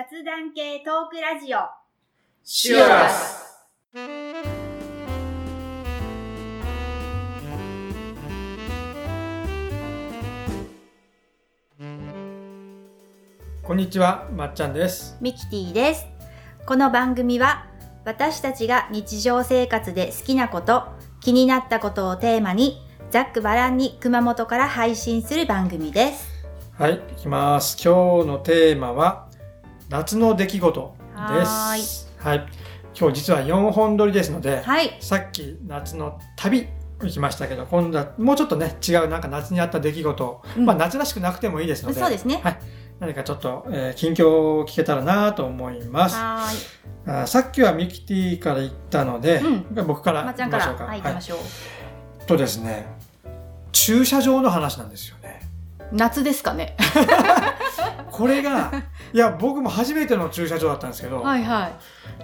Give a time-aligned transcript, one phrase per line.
[0.00, 1.58] 雑談系トークラジオ
[2.42, 3.68] シュアス
[13.62, 15.18] こんにちは、まっちゃんです。
[15.20, 16.06] ミキティです
[16.64, 17.66] この番組は
[18.06, 20.84] 私たちが日常生活で好きなこと
[21.20, 22.80] 気になったことをテーマに
[23.10, 26.30] ざっくばらんに熊本から配信する番組です
[26.78, 27.76] はい、いきます。
[27.76, 29.28] 今日のテーマは、
[29.90, 32.08] 夏の出来事はです。
[32.18, 32.46] はい。
[32.96, 36.68] 今日実は4本撮りですので、はいさっき夏の旅
[37.00, 42.58] 行きましたけど、今度はもうちょっとね、違うなんか夏にあった出来事、うんまあ夏らしくなくてもいいですので、そうですねはい。
[43.00, 44.28] 何かちょっと、えー近況
[44.60, 46.14] を聞けたらなと思います。
[46.14, 46.44] は
[47.06, 49.42] あーさっきはミキティから言ったので、
[49.74, 50.84] う僕から行きましょうか。
[50.84, 52.86] はい行きましょう、とですね、
[53.72, 55.40] 駐車場の話なんですよね。
[55.92, 56.76] 夏ですかね
[58.10, 58.72] これが、
[59.12, 61.70] いや、僕も初めての駐車場だったんですけど、はいは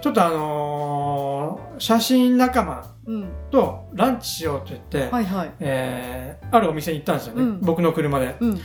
[0.01, 3.29] ちょっとあのー写真仲間いうん。
[3.51, 5.51] とランチしようと言って、はいはい。
[5.59, 7.61] えーあるお店に行ったんですよね、うん。
[7.61, 8.35] 僕の車で。
[8.39, 8.59] うん。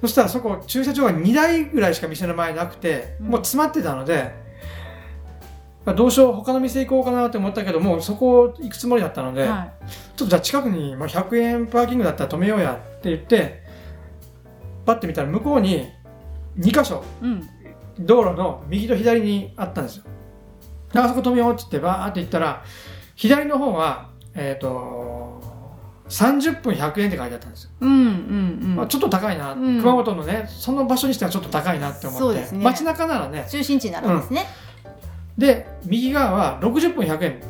[0.00, 3.26] そしたらそこ、駐車場が2台ぐらいしか店の前なくて、うん。
[3.28, 4.34] もう詰まってたので、
[5.86, 9.68] まあ、どうしよう、他の店行こうかなって思ったけども、そこ行くつもりだったので、は
[10.16, 13.62] ちょっとじゃあ近くに、まあ、100円パーキングだったら止めようやって言って、
[14.84, 15.88] パッて見たら向こうに
[16.58, 17.48] 2箇所、いうん。
[17.98, 20.04] 道路の右と左にあったんですよ。
[20.92, 22.64] であそこ止めようって言ってバーって行ったら、
[23.14, 25.42] 左の方は、えっ、と、
[26.08, 27.70] 30分100円って書いてあったんですよ。
[27.80, 28.76] うんうんうん。
[28.76, 29.80] まあ、ちょっと高いな、うん。
[29.80, 32.62] 熊本のね、その場所にしてはちょっと高いなって思って、そうですね。
[32.64, 34.46] 街中ならね、中心地になるんですね、
[35.36, 37.40] で、右側は60分100円。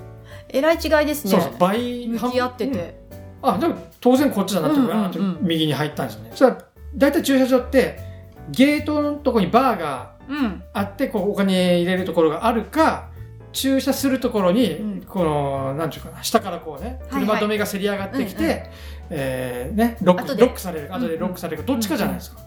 [0.48, 1.30] えらい違いですね。
[1.32, 2.06] そうそう、倍。
[2.06, 2.72] 向き合ってうん。
[2.72, 3.00] て、
[3.42, 5.46] あ、でも当然こっちだなって、うんうんうん。
[5.46, 6.30] 右に入ったんですよね。
[6.30, 6.58] そしたら、
[6.94, 8.15] 大体駐車場って、
[8.50, 13.08] ゲートのとこにバーがうんあって、こう、お金入れるところがあるか、
[13.52, 18.70] 駐車するところに、うんこの、なんていうかな、下からこうね、車止めがせり上がってきて、
[19.08, 19.16] ロ
[20.14, 22.40] ック、される、後でロックされるか、どっちかじゃないですか。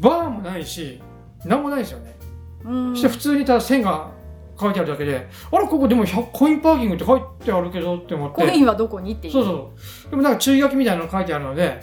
[0.00, 1.00] バーもないし、
[1.44, 2.16] なんもないですよね。
[2.64, 4.10] うんそして普通にただ線が
[4.60, 8.42] 書いてあるだけで、あれ、ここでも100コインパーキングって書いてあるけどって思って。
[8.42, 9.72] コインはどこにっていうそうそ
[10.08, 10.10] う。
[10.10, 11.80] でもなんか注意書きみたいなの書いてあるので、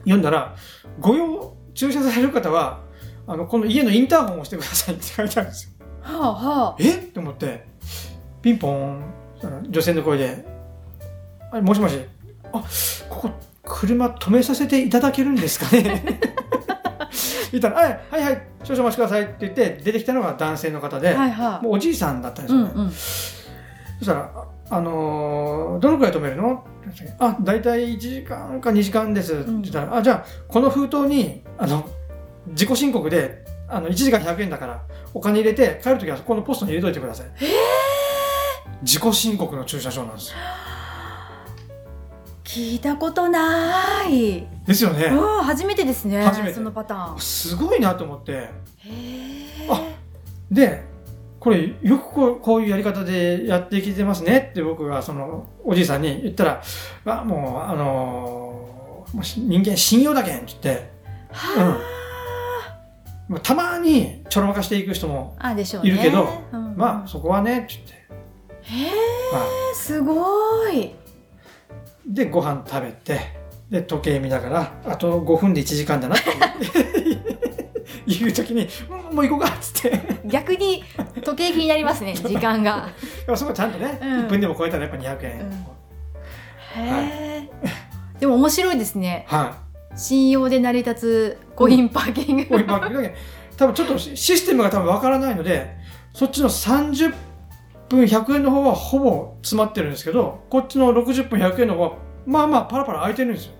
[0.00, 0.54] 読んだら、
[0.98, 2.80] ご用、駐車される方は、
[3.26, 5.70] あの、この家のインターホンを押してくださいって書いてあるんですよ。
[6.02, 6.94] はあはえ？
[6.96, 7.66] って思って、
[8.42, 9.02] ピンポーン、
[9.68, 10.44] 女性の声で、
[11.52, 11.98] あもしもし、
[12.52, 12.64] あ、
[13.08, 13.30] ここ、
[13.62, 16.02] 車止めさせていただけるんですかね？
[17.52, 22.70] 言ったら、はい、はい、はい、少々お待ちくださいって言って、出てきたのが男性の方で、あはいはもうおじいさんだったんですよね。
[22.70, 22.90] いうんうん。
[22.90, 22.96] そ
[24.02, 24.30] したら、
[24.70, 26.64] ああのーどのくらい止めるの？
[26.88, 31.88] っていたい1時間か2時間ですって言ったら、あ、じゃあ、この封筒に、あの、
[32.48, 34.82] 自己申告で、あの、1時間100円だから、
[35.14, 37.26] お金入れて、帰るときはこのポストに入れといてください。
[38.82, 40.36] 自己申告の駐車場なんですよ。
[42.44, 45.04] 聞いたことないですよね。
[45.04, 48.32] うん初めてですね初めてそのパターンすごいなと思って。
[48.32, 48.50] へ
[49.68, 49.82] あ
[50.50, 50.82] で、
[51.40, 56.62] これ、よくこうこういうやり方でやってきてますねって僕がそのおじいさんに言ったら、
[57.06, 58.60] あもう、あのー
[59.14, 60.90] もうし人間信用だけんって言って、
[61.32, 61.80] は
[63.28, 65.90] まあたまにちょろまかしていく人も、ああでしょうね。
[65.90, 66.76] いるけどうん。
[66.76, 67.94] まあそこはねって言って、
[68.62, 68.90] へえ
[69.34, 70.80] はすごい。
[70.82, 70.94] い、
[72.06, 73.20] で、ご飯食べて、
[73.70, 76.26] で、時計見ながら、あと5分で1時間だなって。
[78.06, 80.00] 言う時に、うんもう行こうかっつって。
[80.26, 80.84] 逆に
[81.22, 82.88] 時計気になりますね 時間が。
[83.26, 84.08] でもそこはちゃんとね、うん。
[84.20, 85.40] 1分でも超えたらやっぱ200円。
[85.40, 86.82] うん。
[86.84, 89.24] へえでも面白いですね。
[89.28, 89.56] は
[89.94, 89.98] い。
[89.98, 93.10] 信用で成り立つコインパーキング、こういうパーキング
[93.56, 95.76] 多分ちょっとシシステムが多分わからないので、
[96.14, 97.14] そっちの30
[97.88, 101.92] 分100円の方はほぼ詰まってるんですけど、こっちの60分100円の方は、
[102.26, 103.58] まあまあパラパラ空いてるんですよね。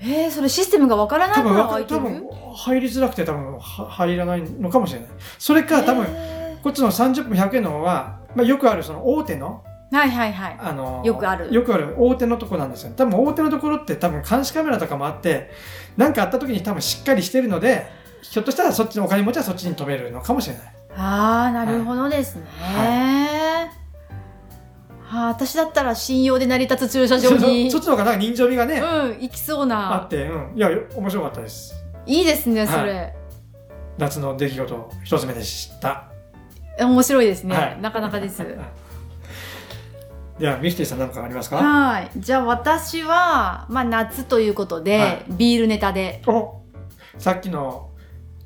[0.00, 2.00] えー、それシステムがわからないかから空いてる？
[2.00, 5.08] 多分入りづらくて多分は入らないのかもしれない。
[5.38, 6.08] それか多分、へ
[6.64, 12.92] こっちの30分100円の方は、まあよくあるその大手の、ーはいはいはいあのよくあるよくある大手のとこなんですよ。
[12.96, 15.50] 多分大手のところって多分監視カメラとかもあって、
[15.98, 17.86] なんかあった時に多分しっかりしてるので、
[18.22, 20.74] ひょっとしたらそっちのお金持ちはそっちに止めるのかもしれない。
[20.96, 22.44] ああなるほどですね、
[25.02, 30.56] はあ、私だったら信用で成り立つ駐車場にそ そっちの方がなんか人情味がね、うん行きそうあなって、うん。
[30.56, 31.74] いや、よ面白かったです。
[32.06, 33.14] いいですねそはれ、
[33.98, 36.13] 夏の出来事一つ目でした。
[36.78, 37.80] 面白いですね、はい。
[37.80, 38.44] なかなかです。
[40.38, 41.56] では、ミキティさん何かありますか？
[41.56, 42.10] はい。
[42.16, 45.24] じゃあ私は、まあ、夏ということで、はい。
[45.28, 46.22] ビールネタで。
[46.26, 46.60] お
[47.18, 47.90] さっきの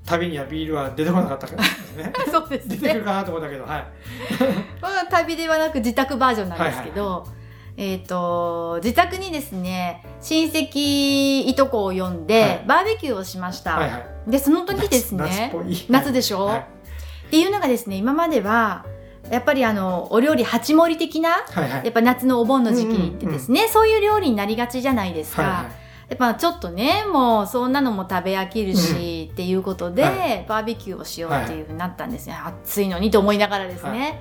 [0.05, 2.13] 旅にはビールは出てこなかったからですね。
[2.31, 2.77] そうですね。
[2.77, 3.85] 出てくるかなと思ったけどはい。
[4.83, 7.27] まあ、旅ではなく自宅バージョンなんですけど、
[7.79, 12.65] えっ、と、自宅にですね、親戚いとこを呼んで、はい。
[12.67, 13.77] バーベキューをしました。
[13.77, 14.31] はいはい。
[14.31, 15.87] で、その時です夏ね、夏っぽい。
[15.89, 16.78] 夏でしょ、はい
[17.29, 18.87] っていうのがですね、今までは、
[19.31, 25.43] やっぱりあの、お料理八盛り的な、はいはいやっぱ夏のお盆の時期ってですね、そういう料理になりがちじゃないですか。
[25.43, 32.35] はいはいやっぱちょっとね、もうそんなのも食べ飽きるし、っていうことで、はバーベキューをしようっていうふうになったんですね。
[32.35, 34.19] 暑いのにと思いながらですね。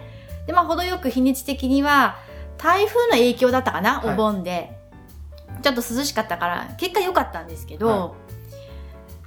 [0.48, 2.18] で、まあ程よく日にち的には、
[2.57, 4.75] 台風の影響だったかな、はいお盆で。
[5.62, 8.12] ちょっと涼しかったから、結果良かったんですけど、は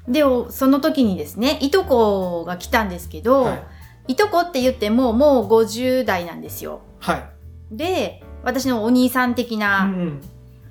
[0.08, 4.12] で、おその時にですね、いとこが来たんですけど、はい。
[4.12, 6.80] いとこって言ってももう50代なんですよ。
[6.98, 7.76] はい。
[7.76, 10.20] で、私のお兄さん的うなん。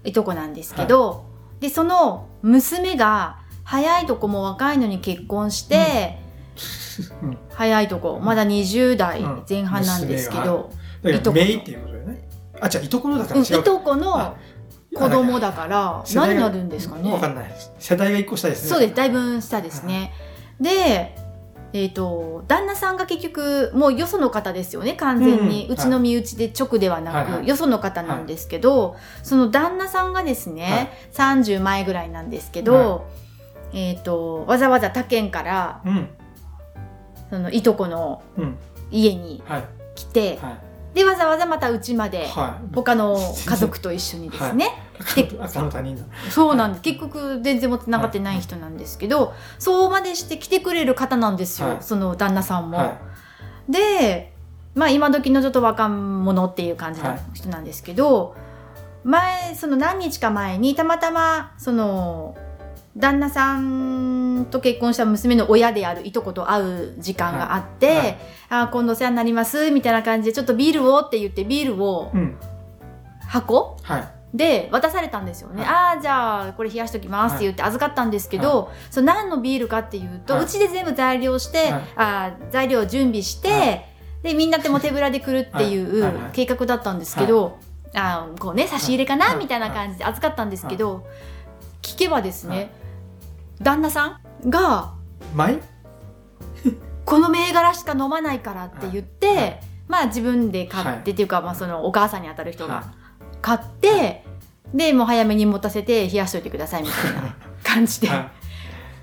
[0.04, 1.26] いとこなんですけど、
[1.60, 6.18] で、その娘が早いとこも若いのに結婚して、
[7.22, 7.38] うん。
[7.54, 9.44] 早いとこ、まだ20代うん。
[9.48, 10.72] 前半なんですけど、
[11.04, 11.32] うこと
[11.94, 12.30] だよね。
[12.62, 14.36] あじゃあいとこのいとこのあ
[14.94, 17.12] 子供だから、何になるんですかね。
[17.12, 17.52] わかんない。
[17.78, 18.70] 世代が一個下ですね。
[18.70, 20.14] そうです、だいぶ下ですね。
[20.60, 21.16] で、
[21.72, 25.68] えっ、と、旦那さんが結局、もうよその方ですよね、完全に。
[25.68, 25.76] ううん。
[25.76, 27.32] ちの身内で直ではなく、はい。
[27.40, 27.48] はい。
[27.48, 33.06] よその方なんですけど、その旦那さんがですね、30前ぐらいなんですけど、
[33.74, 36.10] えっ、と、わざわざ他県から、うん。
[37.30, 38.58] そのいとこのうん。
[38.90, 39.64] 家にはい。
[39.94, 42.76] 来て、はいで、わざわざまたうちまで、はい。
[42.76, 43.16] 他の
[43.46, 44.68] 家族と一緒にですね、
[45.16, 46.82] で赤の他人だそうなんです。
[46.82, 51.78] 結局、全然も繋がってない人なんですけど、そうまでして来てくれる方なんですよ、はい。
[51.82, 52.78] その旦那さんも。
[52.78, 52.98] は
[53.68, 54.34] で、
[54.76, 57.20] まあ今時のちょっと若者っていう感じのはい。
[57.34, 58.36] 人なんですけど、
[59.04, 62.36] 前、その何日か前にたまたま、その、
[62.98, 67.98] 旦那さんと結婚した娘の親であるいとこと会う時間があって、はい。
[67.98, 68.18] はい
[68.52, 72.38] あ今度お世話になります、みたいな感じで、ちょっとビールをって言ってビールをいうん
[73.28, 74.04] 箱はい。
[74.34, 75.64] で渡されたんですよね。
[75.64, 75.70] はい。
[75.70, 80.44] ああ、じゃあこれ冷やしときますって言って預かったんですけど、その何のビールかっていうと、はい。
[80.44, 81.82] うちで全部材料して、はい。
[81.96, 83.80] あー材料を準備して、は
[84.24, 87.60] で、みんなでも手ぶらで来るっていう計画だったんですけど、
[87.96, 89.38] あーこうね、差し入れかな、はい。
[89.38, 91.39] みたいな感じで預かったんですけど、聞
[92.00, 92.72] けばですね、
[93.62, 94.94] 旦那さんが、
[97.06, 99.60] この銘柄しか飲まないからって言って、はい。
[99.88, 102.84] まあ自分で買って、はいっていうか、まあそのお母さんに当たる人がは
[103.42, 104.24] 買って、
[104.74, 108.10] で、もう早めに持たせて冷やしといてくださいみたいな感じで、い。
[108.10, 108.30] は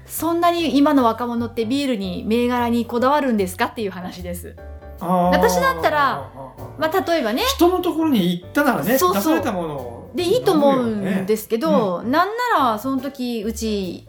[0.07, 4.57] そんなに今の若者ってビールに銘柄にこだわるんですかっていう話です。
[5.01, 6.31] 私だったら
[6.79, 9.15] まあ例えばね、人のところに行ったならねそうそう。
[9.15, 14.09] 出されたものをでいいと思うんすですけど、なんならその時うち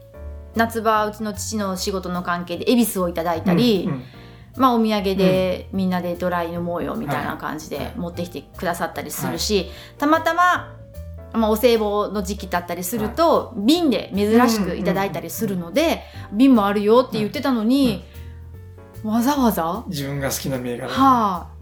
[0.56, 4.04] 夏場うちの父の仕事の関係で恵比寿をいただいたり、うんうん。
[4.56, 9.69] まあお土産でみんなでドライ飲もうよみたいな感じはいで持ってきてくださったりするし、
[10.00, 10.75] たまたま、
[11.33, 16.01] まあ、お歳暮の時期だったりすると、瓶で珍しくいただいたりするので、
[16.33, 18.04] 瓶もあるよって言ってたのに、
[19.04, 20.88] わざわざは自分が好きな銘柄。
[20.88, 21.56] あはあ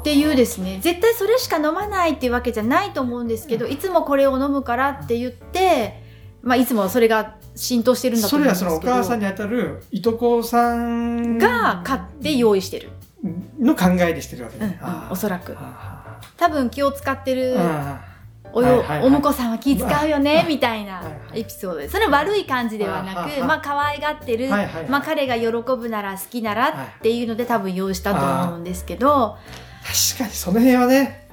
[0.00, 0.78] っていうですね。
[0.80, 6.02] 絶対それしか飲まないっていうわけじゃないと思うんですけど、いつもこれを飲むからって言って、
[6.42, 8.70] まあ、いつもそれが浸透してるんだとそれ思うんですけど。
[8.70, 12.90] はそのお母さんにあたるいとこさんが買って用意してる、
[13.58, 14.76] の考えでしてるわけうんうん
[15.10, 15.54] おそらく。
[15.58, 16.20] あ。
[16.36, 17.56] 多分気を使ってる
[18.52, 19.06] およ、はいはいはい。
[19.06, 21.78] お婿さんは気使うよね、はいみたいなはいはいエピソード。
[21.78, 24.90] でそれは悪い感じではなく、はいはいまあ可愛がってる、はいはいはい。
[24.90, 31.28] まあ彼が喜ぶなら好きならっていうので多分用意したと思うんですけど、ー確かにその辺はね、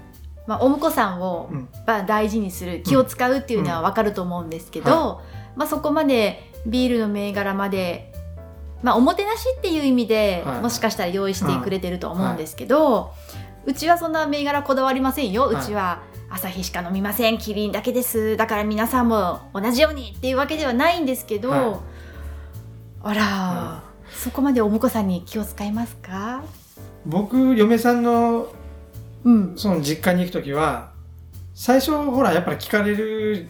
[0.48, 1.70] まあ、お婿さんをうん。
[1.86, 5.22] まあ大事にする気を使うっていうのはわかると思うんですけど、は
[5.56, 8.14] まあそこまでビールの銘柄まで
[8.82, 10.62] まあおもてなしっていう意味で、はい。
[10.62, 13.14] もしかしたら用意してくれてると思うんですけど、
[13.66, 15.46] うちはそんな銘柄こだわりませんよ。
[15.46, 16.02] うちは
[16.34, 17.38] 朝日しか飲みません。
[17.38, 18.38] キリンだけです。
[18.38, 21.76] だから皆さんも同じようにっていうわけではないんですけど、はい
[23.04, 26.44] あら、そこまでお婿さんに気を使いますか？
[27.06, 28.48] 僕嫁さんの
[29.24, 29.54] うん。
[29.58, 30.92] その実家に行く時は
[31.54, 33.48] 最初ほらやっぱり聞かれる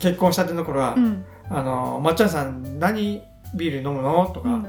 [0.00, 1.24] 結婚したての頃は「うん。
[1.50, 3.22] あのまっちゃんさん何
[3.54, 4.66] ビール飲むの?」とか、うん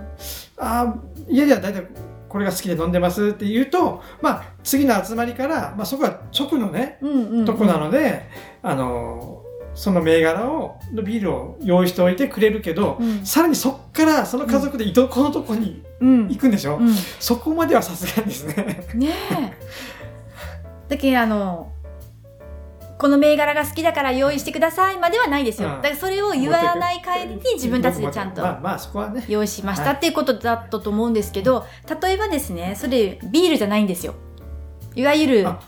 [0.58, 0.96] ああ
[1.30, 1.88] 家では大体
[2.34, 7.46] これが好きで飲んでますって言うとまあ次の集まりから、まあ、そこは直のねうんうん。
[7.46, 8.28] とこなので、
[8.64, 9.44] あの
[9.76, 13.24] その銘柄をのビールを用意しておいてくれるけど、うん。
[13.24, 16.28] さらにそっからその家族でいとこのとこにうん。
[16.28, 16.92] 行くんでしょ、うん。
[16.92, 19.54] そこまではさすがにですねねえ。
[20.90, 21.73] だけどあの、
[23.04, 24.98] この銘柄が好きだから用意してください。
[24.98, 25.68] まではないですよ。
[25.68, 25.76] うん。
[25.82, 28.42] だからそれを言わない帰りに自分たちでちゃんと
[29.28, 31.66] 用意しましたっていうことだったと思うんですけど、
[32.02, 34.16] 例えばですね、それビールじゃないんですよ。
[34.96, 35.60] いわゆるあ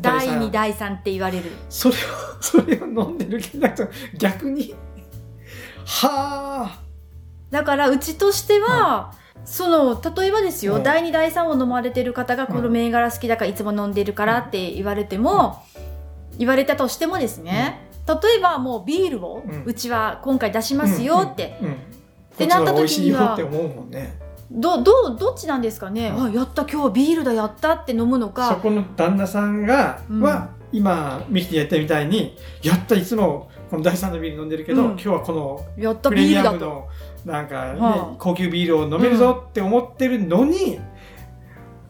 [0.00, 1.50] 第2、第第3って言われる。
[1.68, 1.98] それを
[2.40, 3.68] それを飲んでるけど
[4.16, 4.72] 逆に
[5.84, 6.80] はあ。
[7.50, 10.84] だからうちとしては、その例えばですよ、うん。
[10.84, 15.60] 第2第3を飲まれてる方がこの銘柄好きだからいつも飲んでるからって言われても、
[16.38, 21.68] 言われたとしてもですね、例えばもうビールをうちは今回出しますよって、うん。
[21.68, 21.76] うん。
[22.36, 23.38] てなった時には
[24.50, 26.24] どどどっちなんですかね、うん。
[26.26, 30.20] あやった今日はビールだやったって飲むのそかこの旦那さんが、うん。
[30.20, 34.88] は今ミキティやったみたいにやったいつもこの第3のビール飲んでるけど、うん。
[34.90, 36.56] 今日はこのやったプレミビールだと。
[36.56, 36.88] アムの
[37.24, 38.14] なんか、ねはあ。
[38.18, 40.78] 高級ビールを飲めるぞって思ってるのに、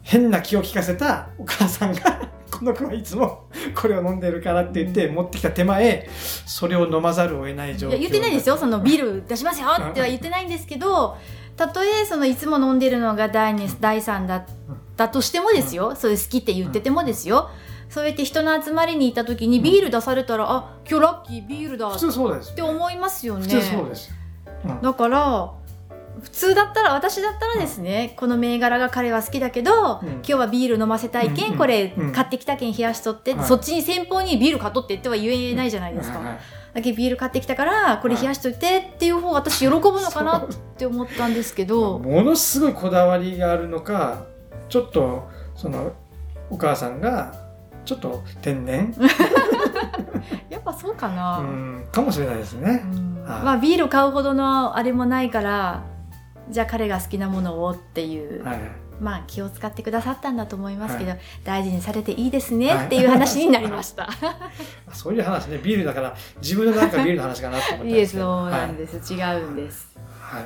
[0.03, 3.45] 変な気を利かせたお母さんがこの子はいつも
[3.75, 6.09] これを飲んでるからって言って持ってきた手前
[6.47, 7.91] それを飲まざるを得ない状況。
[7.91, 8.57] いや言ってないですよ。
[8.57, 9.69] そのビール出しますよ。
[9.69, 11.17] っては言ってないんですけど
[11.57, 14.45] たとえそのいつも飲んでるのが第2第3だっ
[14.97, 17.51] たとしてもですよ、そういう好きって言っててもですよ、
[17.89, 23.43] そうやって人の集まりにいた時にビール出されたら、あ今日ラッキービールだっ普通そうですて思いますよね。
[23.43, 24.11] 普通そうです、
[24.65, 24.83] うん。
[24.83, 25.53] だから
[26.23, 30.09] 普通だったら私だったらですね、この銘柄が彼は好きだけど、うん。
[30.09, 31.59] 今日はビール飲ませたいけん、うん。
[31.59, 33.47] これうん買ってきたけん冷やしとって、はい。
[33.47, 36.21] そっちに先方にビール買っとってっては言えないじゃないですか、
[36.75, 44.27] だけどビール買ってきたからこれ冷やしといてっていう方が私喜ぶのかなって思ったんですけどものすごいこだわりがあるのか
[44.69, 45.93] ちょっとその
[46.51, 47.45] お母さんが
[47.85, 48.95] ちょっと天然、
[50.49, 52.83] やっぱそうかな、うん、かもしれないですね。
[53.27, 55.83] まあビール買うほどのあれもないから
[56.51, 58.61] じゃあ彼が好きなものをっていう、はい、
[59.01, 62.87] まあ気を使ってくださったんだと思いますけど、は大事にされていいですねはい。
[62.87, 64.09] っていう話になりました。
[64.93, 68.25] そういう話ねビールだから自分のなんかビールの話かなと思ったんいえですけど。
[68.25, 68.77] そうなんはい。
[68.77, 69.97] です、違うんです。
[70.21, 70.45] はい。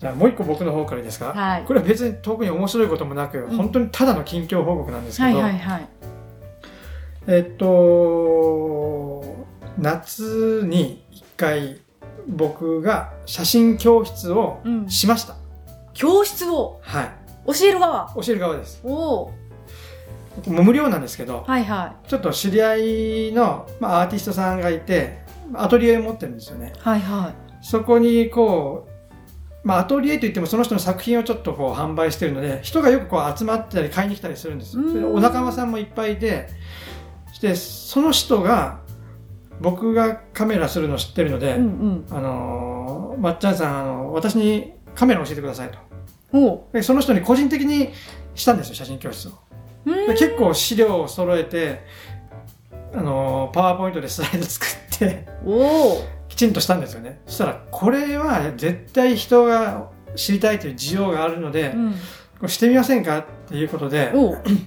[0.00, 1.62] じゃあもう一個僕の方からいいですか、はい。
[1.62, 3.56] これは別に特に面白いこともなく、ん。
[3.56, 5.88] 本当にただの近況報告なんですけど、はいはいはい。
[7.26, 9.24] えっと
[9.78, 11.80] 夏に一回
[12.26, 14.88] 僕が写真教室をうん。
[14.88, 15.34] しました、
[15.92, 16.80] 教室を？
[16.82, 17.10] はい。
[17.46, 18.12] 教える側？
[18.14, 18.80] 教える側です。
[18.84, 19.32] おお。
[20.46, 22.76] もう無料なんですけど、はいはちょっと知り合
[23.28, 25.18] いの、まあ、アーティストさんがいて
[25.52, 26.72] アトリエを持ってるんですよね。
[26.76, 26.78] い。
[26.80, 27.00] はい。
[27.00, 28.88] はそこにこ
[29.64, 36.48] う、まあ、アトリエといってもその人の作品をちょっとこう販売してるので人がよくこう集まってたり買いに来たりするんですお仲間さんもいっぱいいて
[37.40, 38.80] でその人が
[39.60, 41.54] 僕がカメラするの知ってるので、い。
[41.56, 42.06] うんうん。
[42.10, 45.78] あのーまっちゃんさんあの私にカメラ教えてくださいと。
[46.36, 47.90] おでその人に個人的に
[48.34, 49.32] したんですよ写真教室を。
[49.86, 51.84] で結構資料を揃えて
[52.92, 55.26] あのーパワーポイントでスライド作って
[56.28, 57.20] きちんとしたんですよね。
[57.26, 61.92] そしたらこれは絶対人が知りたいという需要があるので、うん。
[61.92, 61.98] こ
[62.42, 63.18] れしてみませんか？
[63.18, 64.12] っていうことで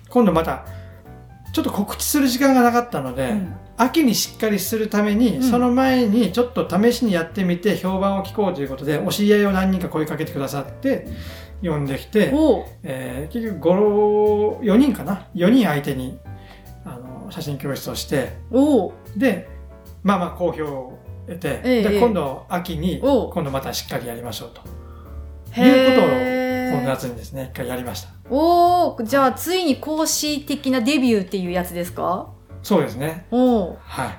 [0.10, 0.66] 今度また
[1.52, 5.44] ちょっと告知する時間がなかったので、うん秋にしっかりするために、うん。
[5.44, 11.08] その前にちょっと試しにやってみて評判を聞こうということでお知り合いを何人か声かけてくださって
[11.62, 12.32] 呼んできて、
[12.84, 16.18] えー結局5 4人かな？4人相手に
[16.86, 18.34] あの写真教室をして
[19.16, 19.48] で
[20.04, 24.62] まあまあ好評を得て、ええで今度秋に今度またしっかりやりましょうと。
[25.60, 28.10] いうことをこの夏にですね一回やりました。
[28.30, 32.30] おおじゃあついに講師的なデビューっていうやつですか？
[32.68, 33.26] そうですね。
[33.32, 34.10] おおはい、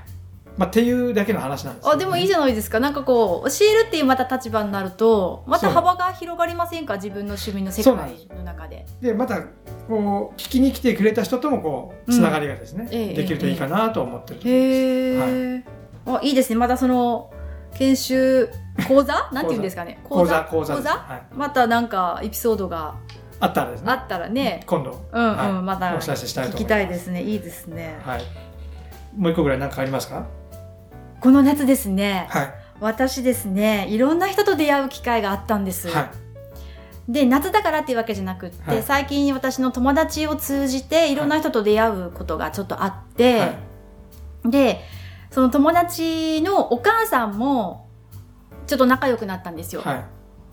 [0.57, 2.81] まあ、っていうだけの話なんですあでもいいじゃないですか。
[2.81, 6.95] なんかこう教えるっていうまた立場になるとまた幅が広がりませんか？
[6.95, 7.95] 自分の趣味の世界
[8.35, 8.87] の中で。
[9.03, 9.43] でまた
[9.87, 15.65] こう聞きに来てくれた人ともこうつながりがですね、ええできるといいかなと思ってる、へえ、
[16.07, 16.57] あいいですね。
[16.57, 17.31] またその
[17.75, 18.49] 研修
[18.89, 19.29] 講座？
[19.31, 20.01] なんていうんですかね。
[20.05, 20.43] 講座。
[20.45, 20.75] 講座？
[20.75, 22.95] はい、またなんかエピソードが
[23.41, 23.91] あったらですね。
[23.91, 24.63] あったらね。
[24.67, 25.05] 今度。
[25.13, 25.53] うんうん、はい。
[25.63, 26.65] またお知らせしたいと思います。
[26.65, 27.23] 聞きたいですね。
[27.23, 27.99] いいですね。
[28.05, 28.23] はい。
[29.17, 30.27] もう一個ぐらい何かありますか？
[31.21, 32.27] この夏ですね。
[32.31, 32.55] はい。
[32.81, 36.11] 私ですねいろんな人と出会う機会があったんです、は
[37.09, 37.13] い。
[37.13, 38.83] で夏だからっていうわけじゃなくって、はい。
[38.85, 43.47] 最近私の友達を通じていろんな人と出会うことがちょっとあって、は
[44.45, 44.51] い。
[44.51, 44.81] で
[45.33, 47.89] その友達のお母さんも
[48.69, 50.05] ちょっと仲良くなったんですよ、はい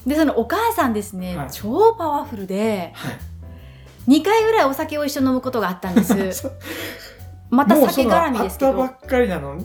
[0.05, 1.47] でそのお母さんですね、はい。
[1.51, 3.17] 超パワフルではい。
[4.07, 6.51] 2回ぐらいお酒を一緒に飲むことがあったんです。
[7.49, 7.89] またもう。
[7.89, 8.71] その酒絡みですけど。
[8.73, 9.55] 会ったばっかりなの？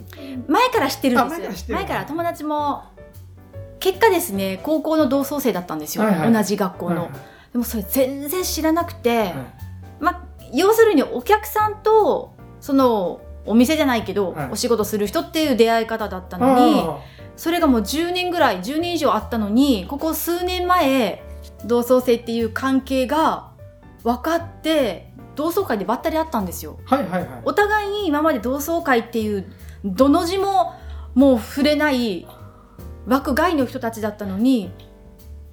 [0.49, 2.85] 前から知ってるんあ前からです知ってる前から友達も
[3.79, 6.33] 結果ですね高校の同窓生だったんですよ、はいはい。
[6.33, 7.11] 同じ学校の、はい
[7.53, 9.35] でもそれ全然知らなくて、はい。
[9.99, 14.51] まあ要するにお客さんとそのお店じゃないけど、はい。
[14.53, 16.99] お仕事する人っていう出会い方だったのにあ
[17.41, 21.23] それがもう10年ぐらい10年以上あったのにここ数年前
[21.65, 23.53] 同窓生っていう関係が
[24.05, 26.79] 分かって同窓会でばったり会ったんですよ。
[26.85, 29.51] ーはいはいはいお互いに今まで同窓会っていう
[29.87, 30.75] どの字も
[31.15, 32.27] もう触れない
[33.07, 34.71] 枠外の人たちだったのに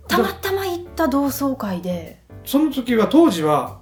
[0.10, 3.80] たまたま行った同窓会でその時は当時は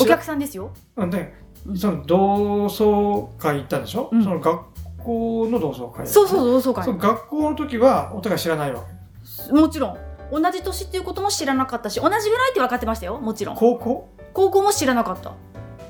[0.00, 0.72] お客さんですよ。
[0.96, 1.34] あね
[1.66, 4.75] うんその同窓会行ったんでしょ、うんその学
[5.06, 6.98] 校の同窓会そうそう同窓会。
[6.98, 8.82] 学校の時はお互い知らないわ
[9.46, 9.52] け。
[9.52, 9.98] もちろん。
[10.32, 13.18] 同じ年っていうことも知らなかったし同じぐらいって分かってましたよ。
[13.18, 13.56] もちろん。
[13.56, 14.08] 高校？
[14.32, 15.32] 高校も知らなかった。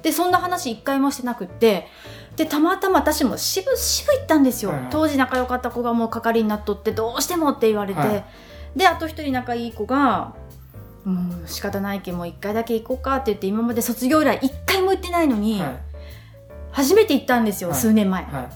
[0.02, 1.86] でそんな話一回もしてなくって。
[2.36, 4.88] でたまたま私も渋々行ったんですよ、はいはい。
[4.90, 8.24] 当時仲良かった子がもう係になっとってどうしてもって言われて、はい
[8.76, 10.34] であと一人仲いい子が
[11.02, 15.76] 「もう仕方ないけんもう一回だけ行こうか」って言って今まで卒業以来一回も行ってないのに、はい。
[16.72, 17.78] 初めて行ったんですよ、はい。
[17.78, 18.50] 数年前、は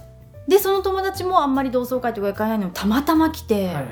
[0.51, 3.85] でその友達もあんまり同窓会とか行かないのにたまたま来て、いはいはい。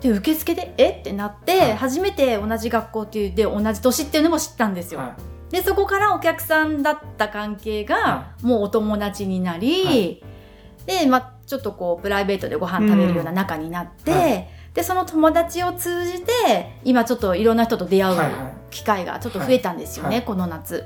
[0.00, 0.90] で受付で「え？
[0.90, 1.76] っ?」てなって、はい。
[1.76, 5.16] 初めて同じ学校っていうで同じ年っていうのも知ったんですよ、は
[5.50, 10.22] でそこからお客さんだった関係がはもうお友達になり、はい。
[10.86, 18.20] で、まあ、ちょっとこうプライベートでご飯食べるような仲になって、でその友達を通じて今ちょっといろんな人と出会う
[18.70, 20.84] 機会がちょっと増えたんですよね、この夏。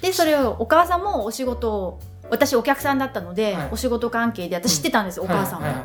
[0.00, 3.68] でそれをお母さんもお仕事を私お客さんだったので、はい。
[3.72, 5.66] お仕事関係で私知ってたんですよ、お母さんも。
[5.66, 5.72] は。
[5.72, 5.80] いは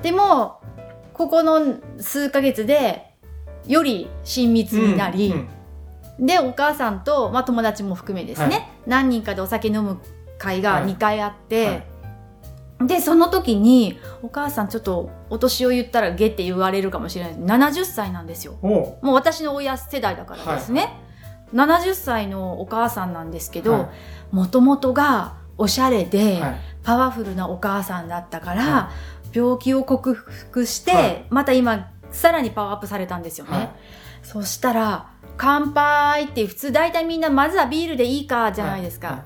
[0.00, 0.02] い。
[0.02, 0.60] でも
[1.12, 3.14] ここの数ヶ月で
[3.66, 5.34] より親密になり、
[6.18, 6.26] うん。
[6.26, 8.68] でお母さんと、まあ、友達も含めですね、はい。
[8.86, 9.98] 何人かでお酒飲む
[10.38, 10.84] 会がはい。
[10.84, 11.86] 2回あって、はい。
[12.86, 17.34] でその時にお母さんちょっとお年を言ったらゲって言われるかもしれない。
[17.34, 18.58] 70歳なんですよ。
[18.62, 20.92] もう私の親世代だからですね、
[21.54, 23.88] 70歳のお母さんなんですけはど
[24.32, 26.60] もともとがおしゃれで、いはい。
[26.82, 28.90] パワフルなお母さんだったから、は
[29.32, 31.26] 病気を克服して、はい。
[31.30, 33.70] また今さらにパワーアップされたんですよね、はい。
[34.22, 39.22] そしたら乾杯って普通大体みんなまずはビールでいいかじゃないですか、はい。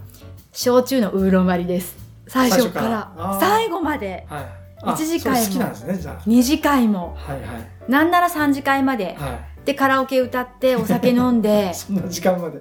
[0.53, 1.97] 焼酎のウーロン割りです。
[2.27, 3.39] 最初から。
[3.41, 4.27] 最後まで。
[4.29, 4.47] はい。
[4.81, 5.39] あ一次会も。
[5.39, 7.17] それ好きなんですねじゃ2次会も。
[7.27, 7.91] あはいはい。
[7.91, 11.71] なんなら3次会まで、はでカラオケ歌ってお酒飲んで。
[11.71, 12.59] い そんな時間まで。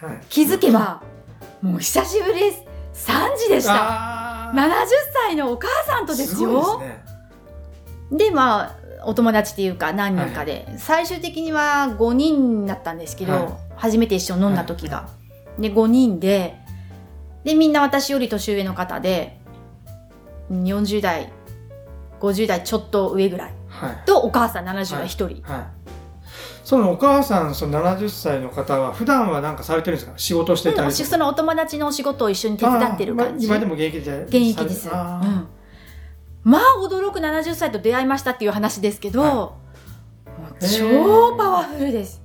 [0.00, 0.20] はい。
[0.28, 1.02] 気づけば
[1.60, 3.74] もう久しぶりです3時でした。
[3.74, 4.58] あ70
[5.26, 6.80] 歳のお母さんとですよ。
[6.80, 7.04] ですね。
[8.12, 13.48] でまあお友達っていうか何人かで、最終的には5人だったんですけど、はい。
[13.76, 15.08] 初めて一緒に飲んだ時が、
[15.58, 16.56] で5人で
[17.44, 19.40] でみんな私より年上の方で
[20.50, 21.32] 40代
[22.20, 24.02] 50代ちょっと上ぐらいはい。
[24.06, 25.91] とお母さん70代1人、はい
[26.64, 30.16] そのお母さんその70歳の方は普段は何かされてるんですか？
[30.16, 39.58] 仕事してうんたりそのお友達のお仕事を一緒に手伝ってる感じ、まあ今でも現役で現役です、うん、まあ驚く70歳と出会いましたっていう話ですけど、は
[40.60, 40.64] い。
[40.64, 42.22] 超パワフルです。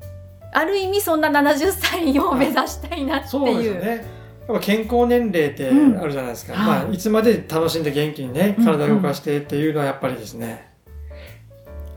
[0.54, 4.06] ある意味そんな70歳を目指したいなってそうですいう,、よね。
[4.48, 10.67] やっぱ健康年齢ってうんあるじゃないですか、はいまあ、いつまで楽しんで元気にねうん体を動かしてっていうのはやっぱりですね、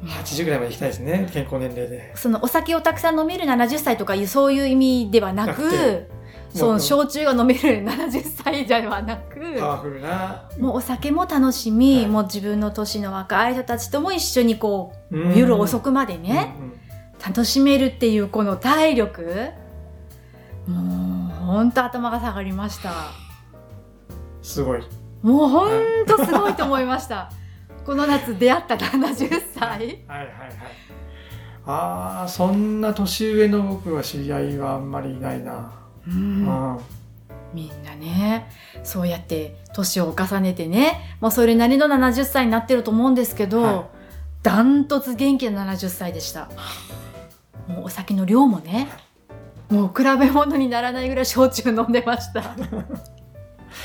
[0.02, 2.12] 80ぐらいまで行きたいですね健康年齢で。
[2.16, 6.08] そのお酒をたくさん飲める70歳とかいうそういう意味ではななく
[6.50, 10.48] その焼酎が飲める70歳ではなくパワフルな。
[10.58, 12.06] もうお酒も楽しみ、はい。
[12.06, 15.36] もう自分の年の若い人たちとも一緒にこううん。
[15.36, 16.72] 夜遅くまでね、うんうん。
[17.24, 19.50] 楽しめるっていうこの体力。
[20.66, 22.92] もうほんと頭が下がりました。
[24.42, 24.82] すごい。
[25.22, 27.30] もうほんとすごいと思いました
[27.84, 29.64] この夏出会った70歳。
[29.66, 30.28] はいはいはい。
[31.66, 35.72] ああそんな年上の僕は知り合いはあんまりいないな、
[36.06, 36.44] ううん。
[36.44, 36.78] ん
[37.52, 38.50] みんなね
[38.82, 43.84] そうやって年を重ねてねもうそれなりの70歳になってると思うんですけど、はい。
[44.42, 46.48] ダントツ元気な70歳でした。
[47.68, 48.88] もうお酒の量もね
[49.68, 52.56] もう比べ物にならないぐらい焼酎飲んでました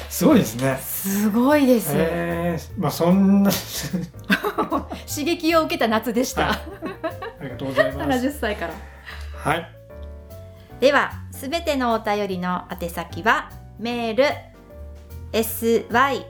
[0.10, 0.78] すごいですね。
[0.78, 3.52] すごいです、えー、まあそんな。
[5.08, 6.58] 刺激を受けた夏でした、はい。
[7.41, 8.28] ありがとうございます。
[8.28, 8.74] 70歳から。
[9.38, 9.69] はい。
[10.80, 14.26] ではすべてのお便りの宛先はメール
[15.32, 16.26] syrsfm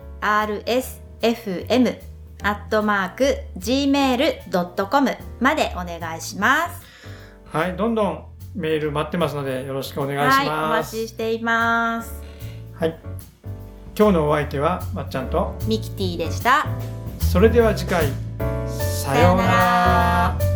[2.43, 6.81] アットマーク gmail.com までお願いします。
[7.51, 7.75] はい。
[7.75, 12.21] どんどんメール待ってますのでよろしくお願いしはい、おます、待ちしています。
[12.73, 12.99] はい
[13.97, 16.67] 今日のお相手はまっちゃんとミキティでした。
[17.19, 18.07] それでは次回
[18.67, 20.54] さようなら